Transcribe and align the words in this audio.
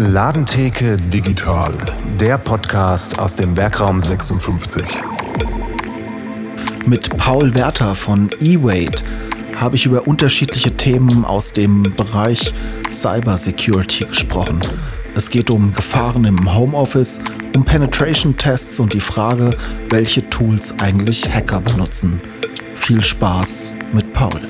Ladentheke 0.00 0.96
Digital, 0.96 1.74
der 2.20 2.38
Podcast 2.38 3.18
aus 3.18 3.34
dem 3.34 3.56
Werkraum 3.56 4.00
56. 4.00 4.84
Mit 6.86 7.16
Paul 7.16 7.52
Werther 7.56 7.96
von 7.96 8.30
eWait 8.40 9.02
habe 9.56 9.74
ich 9.74 9.86
über 9.86 10.06
unterschiedliche 10.06 10.76
Themen 10.76 11.24
aus 11.24 11.52
dem 11.52 11.82
Bereich 11.82 12.54
Cybersecurity 12.88 14.04
gesprochen. 14.04 14.60
Es 15.16 15.30
geht 15.30 15.50
um 15.50 15.74
Gefahren 15.74 16.24
im 16.26 16.54
Homeoffice, 16.54 17.20
um 17.56 17.64
Penetration-Tests 17.64 18.78
und 18.78 18.92
die 18.92 19.00
Frage, 19.00 19.56
welche 19.90 20.30
Tools 20.30 20.76
eigentlich 20.78 21.28
Hacker 21.28 21.60
benutzen. 21.60 22.20
Viel 22.76 23.02
Spaß 23.02 23.74
mit 23.92 24.12
Paul. 24.12 24.42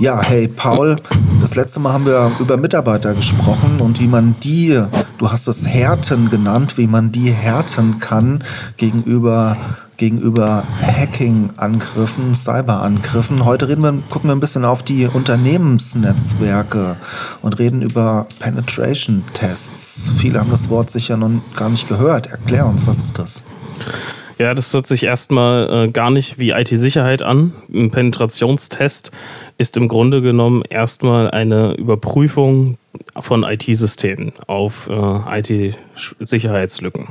Ja, 0.00 0.22
hey 0.22 0.46
Paul, 0.46 1.00
das 1.40 1.56
letzte 1.56 1.80
Mal 1.80 1.92
haben 1.92 2.06
wir 2.06 2.30
über 2.38 2.56
Mitarbeiter 2.56 3.14
gesprochen 3.14 3.80
und 3.80 3.98
wie 3.98 4.06
man 4.06 4.36
die, 4.38 4.80
du 5.18 5.32
hast 5.32 5.48
es 5.48 5.66
Härten 5.66 6.28
genannt, 6.28 6.78
wie 6.78 6.86
man 6.86 7.10
die 7.10 7.32
härten 7.32 7.98
kann 7.98 8.44
gegenüber 8.76 9.56
gegenüber 9.96 10.62
Hacking-Angriffen, 10.80 12.32
Cyber-Angriffen. 12.32 13.44
Heute 13.44 13.66
reden 13.66 13.82
wir, 13.82 13.92
gucken 14.08 14.30
wir 14.30 14.36
ein 14.36 14.40
bisschen 14.40 14.64
auf 14.64 14.84
die 14.84 15.08
Unternehmensnetzwerke 15.08 16.96
und 17.42 17.58
reden 17.58 17.82
über 17.82 18.28
Penetration-Tests. 18.38 20.12
Viele 20.16 20.38
haben 20.38 20.50
das 20.52 20.68
Wort 20.68 20.90
sicher 20.90 21.16
noch 21.16 21.32
gar 21.56 21.70
nicht 21.70 21.88
gehört. 21.88 22.28
Erklär 22.28 22.66
uns, 22.66 22.86
was 22.86 22.98
ist 22.98 23.18
das? 23.18 23.42
Ja, 24.38 24.54
das 24.54 24.72
hört 24.72 24.86
sich 24.86 25.02
erstmal 25.02 25.86
äh, 25.86 25.90
gar 25.90 26.10
nicht 26.10 26.38
wie 26.38 26.50
IT-Sicherheit 26.50 27.22
an. 27.22 27.54
Ein 27.74 27.90
Penetrationstest 27.90 29.10
ist 29.58 29.76
im 29.76 29.88
Grunde 29.88 30.20
genommen 30.20 30.62
erstmal 30.62 31.28
eine 31.32 31.74
Überprüfung 31.74 32.78
von 33.18 33.42
IT-Systemen 33.42 34.32
auf 34.46 34.88
äh, 34.88 35.40
IT-Sicherheitslücken. 35.40 37.08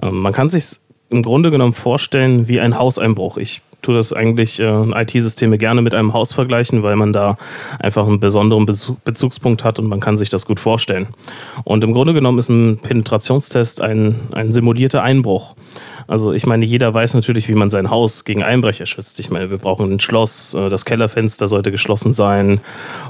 Ähm, 0.00 0.16
man 0.16 0.32
kann 0.32 0.48
sich 0.48 0.78
im 1.12 1.22
Grunde 1.22 1.50
genommen 1.50 1.74
vorstellen 1.74 2.48
wie 2.48 2.60
ein 2.60 2.78
Hauseinbruch. 2.78 3.36
Ich 3.36 3.60
tue 3.82 3.94
das 3.94 4.12
eigentlich 4.12 4.60
äh, 4.60 5.02
IT-Systeme 5.02 5.58
gerne 5.58 5.82
mit 5.82 5.92
einem 5.92 6.12
Haus 6.12 6.32
vergleichen, 6.32 6.82
weil 6.82 6.96
man 6.96 7.12
da 7.12 7.36
einfach 7.78 8.06
einen 8.06 8.20
besonderen 8.20 8.64
Bezugspunkt 8.64 9.64
hat 9.64 9.78
und 9.78 9.88
man 9.88 10.00
kann 10.00 10.16
sich 10.16 10.28
das 10.28 10.46
gut 10.46 10.60
vorstellen. 10.60 11.08
Und 11.64 11.84
im 11.84 11.92
Grunde 11.92 12.14
genommen 12.14 12.38
ist 12.38 12.48
ein 12.48 12.78
Penetrationstest 12.78 13.80
ein, 13.80 14.20
ein 14.32 14.52
simulierter 14.52 15.02
Einbruch. 15.02 15.54
Also 16.06 16.32
ich 16.32 16.46
meine, 16.46 16.64
jeder 16.64 16.94
weiß 16.94 17.14
natürlich, 17.14 17.48
wie 17.48 17.54
man 17.54 17.70
sein 17.70 17.90
Haus 17.90 18.24
gegen 18.24 18.42
Einbrecher 18.42 18.86
schützt. 18.86 19.18
Ich 19.20 19.30
meine, 19.30 19.50
wir 19.50 19.58
brauchen 19.58 19.92
ein 19.92 20.00
Schloss, 20.00 20.54
äh, 20.54 20.68
das 20.68 20.84
Kellerfenster 20.84 21.48
sollte 21.48 21.70
geschlossen 21.70 22.12
sein 22.12 22.60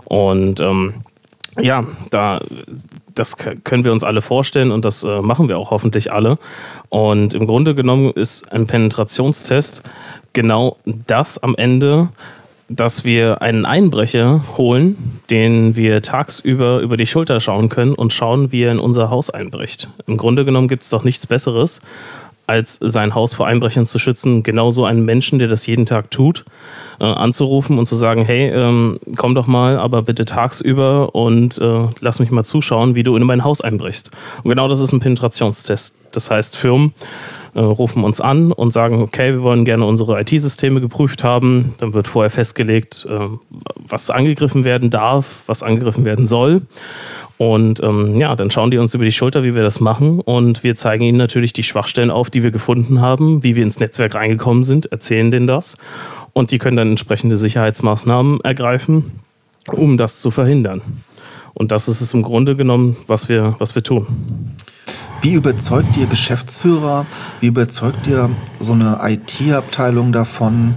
und 0.05 0.61
ähm, 0.61 0.95
ja, 1.61 1.85
da, 2.11 2.41
das 3.15 3.37
können 3.37 3.85
wir 3.85 3.93
uns 3.93 4.05
alle 4.05 4.23
vorstellen 4.23 4.71
und 4.71 4.85
das 4.85 5.05
äh, 5.05 5.21
machen 5.21 5.49
wir 5.49 5.59
auch 5.59 5.71
hoffentlich 5.71 6.13
alle. 6.13 6.39
Und 6.89 7.35
im 7.35 7.47
Grunde 7.47 7.75
genommen 7.75 8.11
ist 8.13 8.51
ein 8.53 8.67
Penetrationstest 8.67 9.83
genau 10.33 10.77
das 10.85 11.43
am 11.43 11.55
Ende, 11.57 12.09
dass 12.69 13.05
wir 13.05 13.43
einen 13.43 13.67
Einbrecher 13.67 14.45
holen, 14.57 15.21
den 15.29 15.77
wir 15.77 16.01
tagsüber 16.01 16.81
über 16.81 16.97
die 16.97 17.07
Schulter 17.07 17.41
schauen 17.41 17.69
können 17.69 17.95
und 17.95 18.15
schauen, 18.15 18.51
wie 18.51 18.63
er 18.63 18.73
in 18.73 18.79
unser 18.79 19.11
Haus 19.11 19.29
einbricht. 19.29 19.91
Im 20.07 20.17
Grunde 20.17 20.45
genommen 20.47 20.69
gibt 20.69 20.85
es 20.85 20.89
doch 20.89 21.05
nichts 21.05 21.27
Besseres, 21.27 21.83
als 22.47 22.79
sein 22.81 23.15
Haus 23.15 23.35
vor 23.35 23.47
Einbrechern 23.47 23.87
zu 23.87 23.99
schützen, 23.99 24.43
genauso 24.43 24.85
einen 24.85 25.05
Menschen, 25.05 25.39
der 25.39 25.49
das 25.49 25.67
jeden 25.67 25.87
Tag 25.87 26.11
tut, 26.11 26.45
äh, 27.01 27.05
anzurufen 27.05 27.79
und 27.79 27.87
zu 27.87 27.97
sagen, 27.97 28.25
hey, 28.25 28.51
ähm, 28.51 28.99
komm 29.17 29.35
doch 29.35 29.47
mal, 29.47 29.79
aber 29.79 30.03
bitte 30.03 30.25
tagsüber 30.25 31.15
und 31.15 31.59
äh, 31.59 31.87
lass 32.01 32.21
mich 32.21 32.31
mal 32.31 32.45
zuschauen, 32.45 32.95
wie 32.95 33.03
du 33.03 33.17
in 33.17 33.25
mein 33.25 33.45
Haus 33.45 33.61
einbrichst. 33.61 34.11
Und 34.43 34.51
genau 34.51 34.69
das 34.69 34.81
ist 34.81 34.93
ein 34.93 35.01
Penetrationstest. 35.01 35.97
Das 36.13 36.31
heißt, 36.31 36.57
Firmen 36.57 36.93
äh, 37.55 37.61
rufen 37.61 38.05
uns 38.05 38.21
an 38.21 38.53
und 38.53 38.73
sagen, 38.73 39.03
okay, 39.03 39.33
wir 39.33 39.43
wollen 39.43 39.65
gerne 39.65 39.85
unsere 39.85 40.21
IT-Systeme 40.21 40.81
geprüft 40.81 41.25
haben. 41.25 41.73
Dann 41.79 41.95
wird 41.95 42.09
vorher 42.09 42.31
festgelegt, 42.31 43.07
äh, 43.11 43.29
was 43.77 44.11
angegriffen 44.11 44.65
werden 44.65 44.91
darf, 44.91 45.43
was 45.47 45.63
angegriffen 45.63 46.05
werden 46.05 46.27
soll. 46.27 46.63
Und 47.43 47.83
ähm, 47.83 48.19
ja, 48.19 48.37
dann 48.37 48.53
schauen 48.53 48.71
die 48.71 48.79
uns 48.79 48.95
über 48.95 49.05
die 49.05 49.11
Schulter, 49.11 49.43
wie 49.43 49.57
wir 49.57 49.65
das 49.65 49.81
machen. 49.81 50.21
Und 50.21 50.63
wir 50.63 50.77
zeigen 50.77 51.03
ihnen 51.03 51.19
natürlich 51.19 51.53
die 51.53 51.65
Schwachstellen 51.65 52.13
auf, 52.13 52.31
die 52.31 52.45
wir 52.45 52.53
gefunden 52.53 53.01
haben, 53.01 53.43
wie 53.43 53.57
wir 53.57 53.65
ins 53.65 53.81
Netzwerk 53.81 54.15
reingekommen 54.15 54.63
sind, 54.63 54.93
erzählen 54.93 55.33
denen 55.33 55.49
das. 55.49 55.77
Und 56.35 56.53
die 56.53 56.59
können 56.59 56.77
dann 56.77 56.91
entsprechende 56.91 57.37
Sicherheitsmaßnahmen 57.37 58.43
ergreifen, 58.43 59.11
um 59.73 59.97
das 59.97 60.21
zu 60.21 60.31
verhindern. 60.31 60.83
Und 61.53 61.73
das 61.73 61.89
ist 61.89 62.01
es 62.01 62.15
im 62.15 62.23
Grunde 62.23 62.55
genommen, 62.55 62.97
was 63.09 63.29
wir, 63.29 63.57
was 63.59 63.75
wir 63.75 63.83
tun. 63.83 64.07
Wie 65.21 65.33
überzeugt 65.33 65.97
ihr 65.97 66.07
Geschäftsführer, 66.07 67.07
wie 67.41 67.49
überzeugt 67.49 68.07
ihr 68.07 68.31
so 68.61 68.75
eine 68.75 69.01
IT-Abteilung 69.03 70.13
davon, 70.13 70.75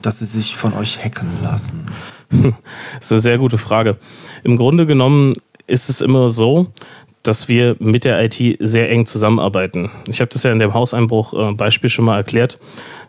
dass 0.00 0.20
sie 0.20 0.24
sich 0.24 0.56
von 0.56 0.72
euch 0.72 0.98
hacken 0.98 1.28
lassen? 1.42 1.90
Das 2.94 3.06
ist 3.06 3.12
eine 3.12 3.20
sehr 3.20 3.38
gute 3.38 3.58
Frage. 3.58 3.98
Im 4.42 4.56
Grunde 4.56 4.86
genommen 4.86 5.34
ist 5.66 5.88
es 5.88 6.00
immer 6.00 6.28
so, 6.28 6.68
dass 7.22 7.48
wir 7.48 7.76
mit 7.78 8.04
der 8.04 8.22
IT 8.24 8.58
sehr 8.60 8.90
eng 8.90 9.06
zusammenarbeiten. 9.06 9.90
Ich 10.08 10.20
habe 10.20 10.30
das 10.32 10.42
ja 10.42 10.52
in 10.52 10.58
dem 10.58 10.74
Hauseinbruch-Beispiel 10.74 11.88
äh, 11.88 11.90
schon 11.90 12.04
mal 12.04 12.16
erklärt. 12.16 12.58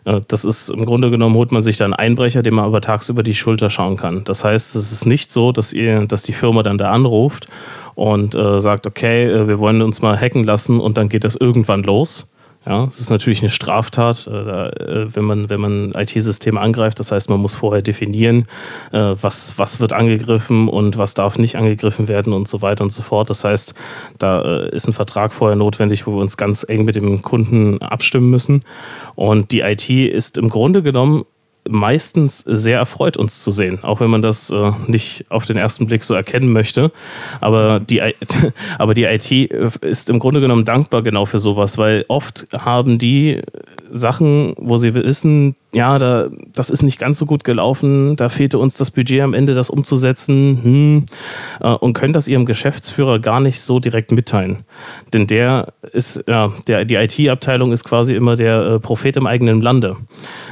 Äh, 0.04 0.20
das 0.28 0.44
ist 0.44 0.70
im 0.70 0.84
Grunde 0.84 1.10
genommen, 1.10 1.36
holt 1.36 1.52
man 1.52 1.62
sich 1.62 1.76
da 1.76 1.84
einen 1.84 1.94
Einbrecher, 1.94 2.42
dem 2.42 2.54
man 2.54 2.64
aber 2.64 2.80
tagsüber 2.80 3.22
die 3.22 3.34
Schulter 3.34 3.70
schauen 3.70 3.96
kann. 3.96 4.24
Das 4.24 4.44
heißt, 4.44 4.74
es 4.74 4.92
ist 4.92 5.06
nicht 5.06 5.30
so, 5.30 5.52
dass, 5.52 5.72
ihr, 5.72 6.06
dass 6.06 6.22
die 6.22 6.32
Firma 6.32 6.62
dann 6.62 6.78
da 6.78 6.90
anruft 6.90 7.48
und 7.94 8.34
äh, 8.34 8.58
sagt, 8.60 8.86
okay, 8.86 9.26
äh, 9.26 9.48
wir 9.48 9.58
wollen 9.58 9.82
uns 9.82 10.02
mal 10.02 10.18
hacken 10.18 10.44
lassen 10.44 10.80
und 10.80 10.98
dann 10.98 11.08
geht 11.08 11.24
das 11.24 11.36
irgendwann 11.36 11.82
los 11.82 12.28
ja, 12.68 12.84
es 12.84 13.00
ist 13.00 13.08
natürlich 13.08 13.40
eine 13.40 13.48
Straftat, 13.48 14.26
äh, 14.26 14.30
äh, 14.30 15.06
wenn 15.14 15.24
man, 15.24 15.48
wenn 15.48 15.58
man 15.58 15.92
IT-Systeme 15.92 16.60
angreift. 16.60 17.00
Das 17.00 17.10
heißt, 17.10 17.30
man 17.30 17.40
muss 17.40 17.54
vorher 17.54 17.80
definieren, 17.80 18.46
äh, 18.92 19.14
was, 19.18 19.58
was 19.58 19.80
wird 19.80 19.94
angegriffen 19.94 20.68
und 20.68 20.98
was 20.98 21.14
darf 21.14 21.38
nicht 21.38 21.56
angegriffen 21.56 22.08
werden 22.08 22.34
und 22.34 22.46
so 22.46 22.60
weiter 22.60 22.84
und 22.84 22.90
so 22.90 23.00
fort. 23.00 23.30
Das 23.30 23.42
heißt, 23.42 23.72
da 24.18 24.66
ist 24.66 24.86
ein 24.86 24.92
Vertrag 24.92 25.32
vorher 25.32 25.56
notwendig, 25.56 26.06
wo 26.06 26.12
wir 26.12 26.20
uns 26.20 26.36
ganz 26.36 26.62
eng 26.68 26.84
mit 26.84 26.94
dem 26.94 27.22
Kunden 27.22 27.80
abstimmen 27.80 28.28
müssen. 28.28 28.64
Und 29.14 29.50
die 29.50 29.60
IT 29.60 29.88
ist 29.88 30.36
im 30.36 30.50
Grunde 30.50 30.82
genommen 30.82 31.24
meistens 31.68 32.38
sehr 32.38 32.78
erfreut, 32.78 33.16
uns 33.16 33.42
zu 33.42 33.50
sehen, 33.50 33.78
auch 33.82 34.00
wenn 34.00 34.10
man 34.10 34.22
das 34.22 34.50
äh, 34.50 34.72
nicht 34.86 35.26
auf 35.28 35.44
den 35.44 35.56
ersten 35.56 35.86
Blick 35.86 36.04
so 36.04 36.14
erkennen 36.14 36.52
möchte. 36.52 36.90
Aber 37.40 37.80
die, 37.80 38.02
aber 38.78 38.94
die 38.94 39.04
IT 39.04 39.30
ist 39.30 40.10
im 40.10 40.18
Grunde 40.18 40.40
genommen 40.40 40.64
dankbar 40.64 41.02
genau 41.02 41.26
für 41.26 41.38
sowas, 41.38 41.78
weil 41.78 42.04
oft 42.08 42.48
haben 42.52 42.98
die 42.98 43.42
Sachen, 43.90 44.54
wo 44.56 44.78
sie 44.78 44.94
wissen, 44.94 45.56
ja, 45.74 45.98
da, 45.98 46.28
das 46.54 46.70
ist 46.70 46.82
nicht 46.82 46.98
ganz 46.98 47.18
so 47.18 47.26
gut 47.26 47.44
gelaufen, 47.44 48.16
da 48.16 48.30
fehlte 48.30 48.58
uns 48.58 48.76
das 48.76 48.90
Budget 48.90 49.20
am 49.20 49.34
Ende, 49.34 49.52
das 49.52 49.68
umzusetzen, 49.68 50.60
hm, 50.62 51.06
äh, 51.60 51.68
und 51.68 51.92
können 51.92 52.14
das 52.14 52.26
ihrem 52.26 52.46
Geschäftsführer 52.46 53.18
gar 53.18 53.40
nicht 53.40 53.60
so 53.60 53.78
direkt 53.78 54.10
mitteilen. 54.10 54.64
Denn 55.12 55.26
der 55.26 55.74
ist, 55.92 56.24
ja, 56.26 56.52
der, 56.66 56.86
die 56.86 56.94
IT-Abteilung 56.94 57.72
ist 57.72 57.84
quasi 57.84 58.14
immer 58.14 58.34
der 58.34 58.60
äh, 58.60 58.80
Prophet 58.80 59.18
im 59.18 59.26
eigenen 59.26 59.60
Lande. 59.60 59.96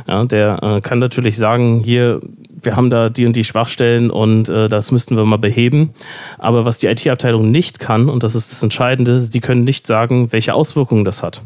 Ja, 0.07 0.25
der 0.25 0.63
äh, 0.63 0.81
kann 0.83 0.99
natürlich 0.99 1.39
sagen, 1.39 1.81
hier, 1.81 2.21
wir 2.63 2.77
haben 2.77 2.91
da 2.91 3.09
die 3.09 3.25
und 3.25 3.37
die 3.37 3.45
Schwachstellen 3.45 4.11
und 4.11 4.51
äh, 4.51 4.69
das 4.69 4.93
müssten 4.93 5.17
wir 5.17 5.25
mal 5.25 5.39
beheben. 5.39 5.95
Aber 6.37 6.67
was 6.67 6.77
die 6.77 6.89
IT-Abteilung 6.89 7.51
nicht 7.51 7.79
kann, 7.79 8.11
und 8.11 8.23
das 8.23 8.35
ist 8.35 8.53
das 8.53 8.63
Entscheidende, 8.63 9.29
die 9.29 9.41
können 9.41 9.65
nicht 9.65 9.87
sagen, 9.87 10.31
welche 10.33 10.53
Auswirkungen 10.53 11.07
das 11.07 11.23
hat. 11.23 11.41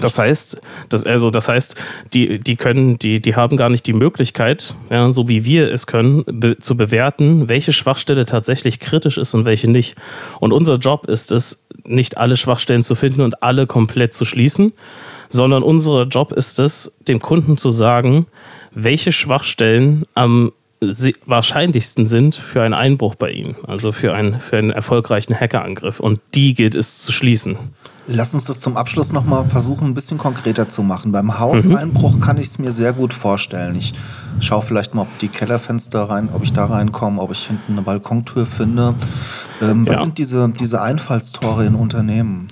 Das 0.00 0.18
heißt, 0.18 0.60
das, 0.88 1.04
also 1.04 1.30
das 1.30 1.48
heißt, 1.48 1.76
die, 2.14 2.38
die 2.38 2.56
können, 2.56 2.98
die, 2.98 3.20
die 3.20 3.36
haben 3.36 3.56
gar 3.56 3.68
nicht 3.68 3.86
die 3.86 3.92
Möglichkeit, 3.92 4.74
ja, 4.90 5.12
so 5.12 5.28
wie 5.28 5.44
wir 5.44 5.72
es 5.72 5.86
können, 5.86 6.24
be, 6.26 6.58
zu 6.58 6.76
bewerten, 6.76 7.48
welche 7.48 7.72
Schwachstelle 7.72 8.24
tatsächlich 8.24 8.80
kritisch 8.80 9.18
ist 9.18 9.34
und 9.34 9.44
welche 9.44 9.70
nicht. 9.70 9.96
Und 10.38 10.52
unser 10.52 10.76
Job 10.76 11.06
ist 11.06 11.32
es, 11.32 11.64
nicht 11.84 12.16
alle 12.16 12.36
Schwachstellen 12.36 12.82
zu 12.82 12.94
finden 12.94 13.22
und 13.22 13.42
alle 13.42 13.66
komplett 13.66 14.14
zu 14.14 14.24
schließen, 14.24 14.72
sondern 15.28 15.62
unser 15.62 16.04
Job 16.04 16.32
ist 16.32 16.58
es, 16.58 16.92
dem 17.08 17.20
Kunden 17.20 17.56
zu 17.56 17.70
sagen, 17.70 18.26
welche 18.72 19.12
Schwachstellen 19.12 20.04
am 20.14 20.52
wahrscheinlichsten 21.26 22.06
sind 22.06 22.36
für 22.36 22.62
einen 22.62 22.74
Einbruch 22.74 23.14
bei 23.14 23.30
ihm, 23.30 23.54
also 23.66 23.92
für 23.92 24.14
einen, 24.14 24.40
für 24.40 24.56
einen 24.56 24.70
erfolgreichen 24.70 25.38
Hackerangriff. 25.38 26.00
Und 26.00 26.20
die 26.34 26.54
gilt 26.54 26.74
es 26.74 27.02
zu 27.02 27.12
schließen. 27.12 27.58
Lass 28.12 28.34
uns 28.34 28.46
das 28.46 28.58
zum 28.58 28.76
Abschluss 28.76 29.12
nochmal 29.12 29.48
versuchen, 29.48 29.86
ein 29.86 29.94
bisschen 29.94 30.18
konkreter 30.18 30.68
zu 30.68 30.82
machen. 30.82 31.12
Beim 31.12 31.38
Hauseinbruch 31.38 32.16
mhm. 32.16 32.20
kann 32.20 32.38
ich 32.38 32.48
es 32.48 32.58
mir 32.58 32.72
sehr 32.72 32.92
gut 32.92 33.14
vorstellen. 33.14 33.76
Ich 33.76 33.94
schaue 34.40 34.62
vielleicht 34.62 34.94
mal, 34.94 35.02
ob 35.02 35.18
die 35.20 35.28
Kellerfenster 35.28 36.02
rein, 36.02 36.28
ob 36.32 36.42
ich 36.42 36.52
da 36.52 36.64
reinkomme, 36.64 37.22
ob 37.22 37.30
ich 37.30 37.46
hinten 37.46 37.72
eine 37.72 37.82
Balkontür 37.82 38.46
finde. 38.46 38.94
Ähm, 39.62 39.86
was 39.86 39.98
ja. 39.98 40.02
sind 40.02 40.18
diese, 40.18 40.48
diese 40.48 40.82
Einfallstore 40.82 41.64
in 41.64 41.76
Unternehmen? 41.76 42.48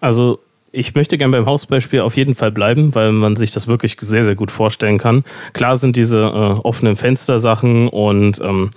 Also 0.00 0.40
ich 0.72 0.94
möchte 0.94 1.18
gerne 1.18 1.36
beim 1.36 1.46
Hausbeispiel 1.46 2.00
auf 2.00 2.16
jeden 2.16 2.34
Fall 2.34 2.52
bleiben, 2.52 2.94
weil 2.94 3.10
man 3.12 3.34
sich 3.36 3.50
das 3.50 3.66
wirklich 3.66 3.96
sehr, 4.00 4.22
sehr 4.22 4.36
gut 4.36 4.50
vorstellen 4.50 4.98
kann. 4.98 5.24
Klar 5.52 5.76
sind 5.76 5.96
diese 5.96 6.20
äh, 6.20 6.60
offenen 6.60 6.96
Fenstersachen 6.96 7.88
und 7.88 8.40
ähm, 8.40 8.70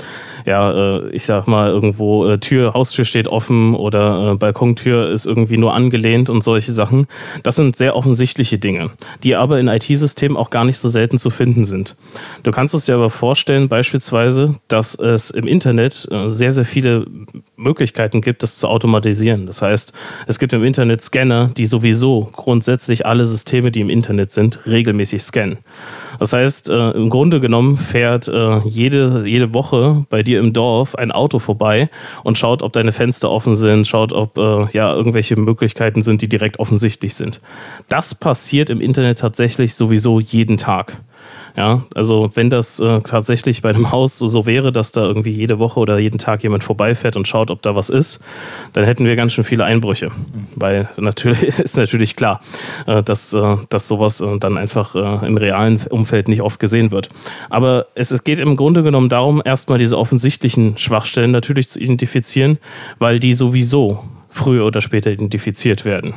ja, 0.45 0.71
äh, 0.71 1.09
ich 1.11 1.25
sag 1.25 1.47
mal, 1.47 1.69
irgendwo 1.69 2.27
äh, 2.27 2.39
Tür, 2.39 2.73
Haustür 2.73 3.05
steht 3.05 3.27
offen 3.27 3.75
oder 3.75 4.31
äh, 4.31 4.35
Balkontür 4.35 5.09
ist 5.11 5.25
irgendwie 5.25 5.57
nur 5.57 5.73
angelehnt 5.75 6.29
und 6.29 6.43
solche 6.43 6.73
Sachen. 6.73 7.07
Das 7.43 7.55
sind 7.55 7.75
sehr 7.75 7.95
offensichtliche 7.95 8.57
Dinge, 8.57 8.89
die 9.23 9.35
aber 9.35 9.59
in 9.59 9.67
IT-Systemen 9.67 10.35
auch 10.35 10.49
gar 10.49 10.65
nicht 10.65 10.79
so 10.79 10.89
selten 10.89 11.19
zu 11.19 11.29
finden 11.29 11.63
sind. 11.63 11.95
Du 12.41 12.51
kannst 12.51 12.73
es 12.73 12.85
dir 12.85 12.95
aber 12.95 13.11
vorstellen, 13.11 13.69
beispielsweise, 13.69 14.55
dass 14.67 14.95
es 14.95 15.29
im 15.29 15.45
Internet 15.45 16.07
äh, 16.09 16.29
sehr, 16.29 16.51
sehr 16.51 16.65
viele 16.65 17.05
Möglichkeiten 17.63 18.21
gibt, 18.21 18.43
das 18.43 18.57
zu 18.57 18.67
automatisieren. 18.67 19.45
Das 19.45 19.61
heißt, 19.61 19.93
es 20.27 20.39
gibt 20.39 20.53
im 20.53 20.63
Internet 20.63 21.01
Scanner, 21.01 21.51
die 21.55 21.65
sowieso 21.65 22.29
grundsätzlich 22.33 23.05
alle 23.05 23.25
Systeme, 23.25 23.71
die 23.71 23.81
im 23.81 23.89
Internet 23.89 24.31
sind, 24.31 24.59
regelmäßig 24.65 25.23
scannen. 25.23 25.57
Das 26.19 26.33
heißt, 26.33 26.69
äh, 26.69 26.91
im 26.91 27.09
Grunde 27.09 27.39
genommen 27.39 27.77
fährt 27.77 28.27
äh, 28.27 28.59
jede, 28.59 29.23
jede 29.25 29.53
Woche 29.53 30.05
bei 30.09 30.23
dir 30.23 30.39
im 30.39 30.53
Dorf 30.53 30.95
ein 30.95 31.11
Auto 31.11 31.39
vorbei 31.39 31.89
und 32.23 32.37
schaut, 32.37 32.61
ob 32.61 32.73
deine 32.73 32.91
Fenster 32.91 33.29
offen 33.29 33.55
sind, 33.55 33.87
schaut, 33.87 34.13
ob 34.13 34.37
äh, 34.37 34.67
ja 34.73 34.93
irgendwelche 34.93 35.35
Möglichkeiten 35.35 36.01
sind, 36.01 36.21
die 36.21 36.29
direkt 36.29 36.59
offensichtlich 36.59 37.15
sind. 37.15 37.41
Das 37.87 38.15
passiert 38.15 38.69
im 38.69 38.81
Internet 38.81 39.19
tatsächlich 39.19 39.75
sowieso 39.75 40.19
jeden 40.19 40.57
Tag. 40.57 40.97
Ja, 41.55 41.83
also 41.93 42.31
wenn 42.33 42.49
das 42.49 42.79
äh, 42.79 43.01
tatsächlich 43.01 43.61
bei 43.61 43.69
einem 43.69 43.91
Haus 43.91 44.17
so, 44.17 44.25
so, 44.25 44.47
wäre, 44.47 44.71
dass 44.71 44.91
da 44.91 45.01
irgendwie 45.01 45.29
jede 45.29 45.59
Woche 45.59 45.79
oder 45.79 45.99
jeden 45.99 46.17
Tag 46.17 46.41
jemand 46.41 46.63
vorbeifährt 46.63 47.15
und 47.15 47.27
schaut, 47.27 47.51
ob 47.51 47.61
da 47.61 47.75
was 47.75 47.89
ist, 47.89 48.23
dann 48.73 48.85
hätten 48.85 49.05
wir 49.05 49.15
ganz 49.15 49.33
schön 49.33 49.43
viele 49.43 49.63
Einbrüche. 49.63 50.11
Weil 50.55 50.89
natürlich 50.97 51.43
ist 51.59 51.77
natürlich 51.77 52.15
klar, 52.15 52.39
äh, 52.87 53.03
dass, 53.03 53.33
äh, 53.33 53.57
dass 53.69 53.87
sowas 53.87 54.19
äh, 54.19 54.39
dann 54.39 54.57
einfach 54.57 54.95
äh, 54.95 55.27
im 55.27 55.37
realen 55.37 55.79
Umfeld 55.89 56.27
nicht 56.27 56.41
oft 56.41 56.59
gesehen 56.59 56.89
wird. 56.89 57.09
Aber 57.51 57.85
es, 57.93 58.09
es 58.09 58.23
geht 58.23 58.39
im 58.39 58.55
Grunde 58.55 58.81
genommen 58.81 59.09
darum, 59.09 59.41
erstmal 59.45 59.77
diese 59.77 59.97
offensichtlichen 59.99 60.77
Schwachstellen 60.79 61.31
natürlich 61.31 61.69
zu 61.69 61.79
identifizieren, 61.79 62.57
weil 62.97 63.19
die 63.19 63.35
sowieso 63.35 64.03
früher 64.33 64.65
oder 64.65 64.81
später 64.81 65.11
identifiziert 65.11 65.85
werden. 65.85 66.15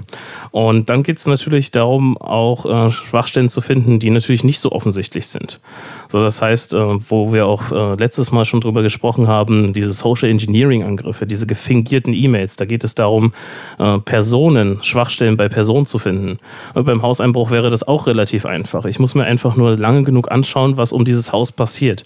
Und 0.50 0.88
dann 0.88 1.02
geht 1.02 1.18
es 1.18 1.26
natürlich 1.26 1.70
darum, 1.70 2.16
auch 2.16 2.64
äh, 2.64 2.90
Schwachstellen 2.90 3.50
zu 3.50 3.60
finden, 3.60 3.98
die 3.98 4.08
natürlich 4.08 4.42
nicht 4.42 4.58
so 4.58 4.72
offensichtlich 4.72 5.28
sind. 5.28 5.60
So, 6.08 6.20
das 6.20 6.40
heißt, 6.40 6.72
äh, 6.72 7.10
wo 7.10 7.32
wir 7.32 7.46
auch 7.46 7.70
äh, 7.70 7.94
letztes 7.96 8.32
Mal 8.32 8.46
schon 8.46 8.60
drüber 8.62 8.82
gesprochen 8.82 9.28
haben, 9.28 9.72
diese 9.74 9.92
Social 9.92 10.30
Engineering 10.30 10.82
Angriffe, 10.82 11.26
diese 11.26 11.46
gefingierten 11.46 12.14
E-Mails, 12.14 12.56
da 12.56 12.64
geht 12.64 12.84
es 12.84 12.94
darum, 12.94 13.34
äh, 13.78 13.98
Personen, 13.98 14.82
Schwachstellen 14.82 15.36
bei 15.36 15.50
Personen 15.50 15.84
zu 15.84 15.98
finden. 15.98 16.38
Und 16.72 16.86
beim 16.86 17.02
Hauseinbruch 17.02 17.50
wäre 17.50 17.68
das 17.68 17.86
auch 17.86 18.06
relativ 18.06 18.46
einfach. 18.46 18.86
Ich 18.86 18.98
muss 18.98 19.14
mir 19.14 19.24
einfach 19.24 19.56
nur 19.56 19.76
lange 19.76 20.04
genug 20.04 20.30
anschauen, 20.30 20.78
was 20.78 20.92
um 20.92 21.04
dieses 21.04 21.32
Haus 21.32 21.52
passiert. 21.52 22.04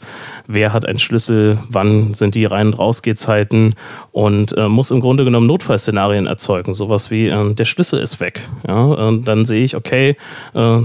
Wer 0.48 0.72
hat 0.72 0.86
einen 0.86 0.98
Schlüssel, 0.98 1.58
wann 1.68 2.14
sind 2.14 2.34
die 2.34 2.46
Rein- 2.46 2.68
und 2.68 2.78
Rausgehzeiten 2.78 3.74
und 4.10 4.56
äh, 4.56 4.68
muss 4.68 4.90
im 4.90 5.00
Grunde 5.00 5.24
genommen 5.24 5.46
Notfallszenarien 5.46 5.99
erzeugen. 6.26 6.74
Sowas 6.74 7.10
wie, 7.10 7.28
äh, 7.28 7.54
der 7.54 7.64
Schlüssel 7.64 8.00
ist 8.00 8.20
weg. 8.20 8.48
Ja? 8.66 8.82
Und 8.82 9.26
dann 9.26 9.44
sehe 9.44 9.64
ich, 9.64 9.76
okay, 9.76 10.16
äh, 10.54 10.78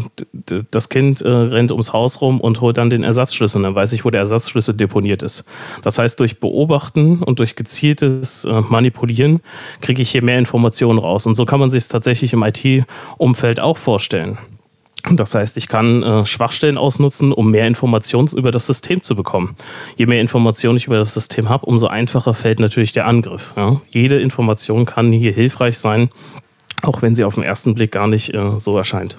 das 0.71 0.89
Kind 0.89 1.23
rennt 1.25 1.71
ums 1.71 1.93
Haus 1.93 2.21
rum 2.21 2.39
und 2.39 2.61
holt 2.61 2.77
dann 2.77 2.89
den 2.89 3.03
Ersatzschlüssel, 3.03 3.61
dann 3.61 3.75
weiß 3.75 3.93
ich, 3.93 4.05
wo 4.05 4.09
der 4.09 4.21
Ersatzschlüssel 4.21 4.73
deponiert 4.75 5.23
ist. 5.23 5.45
Das 5.81 5.97
heißt, 5.97 6.19
durch 6.19 6.39
Beobachten 6.39 7.23
und 7.23 7.39
durch 7.39 7.55
gezieltes 7.55 8.45
äh, 8.45 8.61
Manipulieren 8.61 9.41
kriege 9.81 10.01
ich 10.01 10.11
hier 10.11 10.23
mehr 10.23 10.39
Informationen 10.39 10.99
raus. 10.99 11.25
Und 11.25 11.35
so 11.35 11.45
kann 11.45 11.59
man 11.59 11.69
sich 11.69 11.83
es 11.83 11.87
tatsächlich 11.87 12.33
im 12.33 12.43
IT-Umfeld 12.43 13.59
auch 13.59 13.77
vorstellen. 13.77 14.37
Das 15.11 15.35
heißt, 15.35 15.57
ich 15.57 15.67
kann 15.67 16.01
äh, 16.01 16.25
Schwachstellen 16.25 16.77
ausnutzen, 16.77 17.31
um 17.31 17.51
mehr 17.51 17.67
Informationen 17.67 18.27
über 18.35 18.51
das 18.51 18.65
System 18.65 19.01
zu 19.01 19.15
bekommen. 19.15 19.55
Je 19.97 20.07
mehr 20.07 20.19
Informationen 20.19 20.77
ich 20.77 20.87
über 20.87 20.97
das 20.97 21.13
System 21.13 21.47
habe, 21.47 21.65
umso 21.65 21.87
einfacher 21.87 22.33
fällt 22.33 22.59
natürlich 22.59 22.91
der 22.91 23.05
Angriff. 23.05 23.53
Ja? 23.55 23.81
Jede 23.91 24.19
Information 24.19 24.85
kann 24.85 25.11
hier 25.11 25.31
hilfreich 25.31 25.77
sein, 25.77 26.09
auch 26.81 27.01
wenn 27.01 27.13
sie 27.13 27.23
auf 27.23 27.35
den 27.35 27.43
ersten 27.43 27.75
Blick 27.75 27.91
gar 27.91 28.07
nicht 28.07 28.33
äh, 28.33 28.59
so 28.59 28.77
erscheint. 28.77 29.17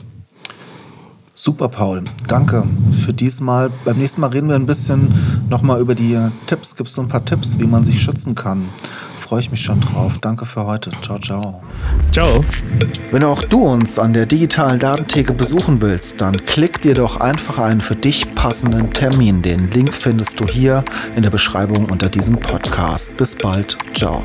Super, 1.38 1.68
Paul. 1.68 2.04
Danke 2.26 2.64
für 2.90 3.12
diesmal. 3.12 3.70
Beim 3.84 3.98
nächsten 3.98 4.22
Mal 4.22 4.28
reden 4.28 4.48
wir 4.48 4.54
ein 4.54 4.64
bisschen 4.64 5.12
nochmal 5.50 5.82
über 5.82 5.94
die 5.94 6.18
Tipps. 6.46 6.76
Gibt 6.76 6.88
es 6.88 6.94
so 6.94 7.02
ein 7.02 7.08
paar 7.08 7.26
Tipps, 7.26 7.58
wie 7.58 7.66
man 7.66 7.84
sich 7.84 8.00
schützen 8.00 8.34
kann? 8.34 8.70
Freue 9.26 9.40
ich 9.40 9.50
mich 9.50 9.62
schon 9.62 9.80
drauf. 9.80 10.18
Danke 10.20 10.46
für 10.46 10.66
heute. 10.66 10.90
Ciao, 11.02 11.18
ciao. 11.18 11.60
Ciao. 12.12 12.44
Wenn 13.10 13.24
auch 13.24 13.42
du 13.42 13.64
uns 13.64 13.98
an 13.98 14.12
der 14.12 14.24
digitalen 14.24 14.78
Datentheke 14.78 15.32
besuchen 15.32 15.80
willst, 15.82 16.20
dann 16.20 16.44
klick 16.46 16.80
dir 16.80 16.94
doch 16.94 17.18
einfach 17.18 17.58
einen 17.58 17.80
für 17.80 17.96
dich 17.96 18.30
passenden 18.36 18.92
Termin. 18.92 19.42
Den 19.42 19.68
Link 19.72 19.94
findest 19.94 20.38
du 20.38 20.46
hier 20.46 20.84
in 21.16 21.24
der 21.24 21.30
Beschreibung 21.30 21.90
unter 21.90 22.08
diesem 22.08 22.38
Podcast. 22.38 23.16
Bis 23.16 23.34
bald. 23.34 23.76
Ciao. 23.94 24.22